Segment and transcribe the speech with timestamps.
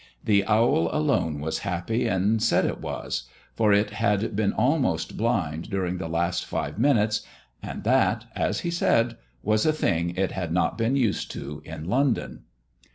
[0.23, 5.69] The owl alone was happy, and said it was; for it had been almost blind
[5.69, 7.21] during the last five minutes;
[7.61, 11.87] "and that," as he said, "was a thing it had not been used to in
[11.87, 12.45] London."